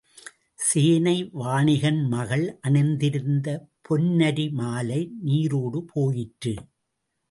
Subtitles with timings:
[0.59, 3.47] சேனை வாணிகன் மகள் அணிந்திருந்த
[3.89, 6.55] பொன்னரி மாலை நீரோடு போயிற்று.